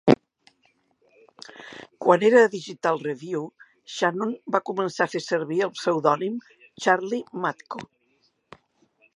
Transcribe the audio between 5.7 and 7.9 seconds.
pseudònim "Charlie Matco".